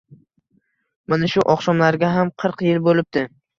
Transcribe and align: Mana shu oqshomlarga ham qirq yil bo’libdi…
Mana 1.13 1.29
shu 1.35 1.45
oqshomlarga 1.55 2.11
ham 2.17 2.35
qirq 2.45 2.67
yil 2.71 2.83
bo’libdi… 2.91 3.27